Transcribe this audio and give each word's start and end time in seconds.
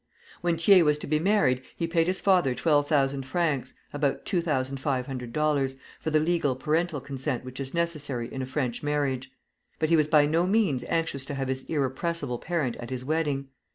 When 0.41 0.57
Thiers 0.57 0.83
was 0.83 0.97
to 0.97 1.05
be 1.05 1.19
married, 1.19 1.61
he 1.75 1.85
paid 1.85 2.07
his 2.07 2.19
father 2.19 2.55
twelve 2.55 2.87
thousand 2.87 3.23
francs 3.23 3.75
(about 3.93 4.25
$2,500) 4.25 5.75
for 5.99 6.09
the 6.09 6.19
legal 6.19 6.55
parental 6.55 6.99
consent 6.99 7.45
which 7.45 7.59
is 7.59 7.75
necessary 7.75 8.27
in 8.33 8.41
a 8.41 8.47
French 8.47 8.81
marriage; 8.81 9.31
but 9.77 9.89
he 9.89 9.95
was 9.95 10.07
by 10.07 10.25
no 10.25 10.47
means 10.47 10.83
anxious 10.85 11.23
to 11.25 11.35
have 11.35 11.49
his 11.49 11.65
irrepressible 11.65 12.39
parent 12.39 12.77
at 12.77 12.89
his 12.89 13.05
wedding. 13.05 13.49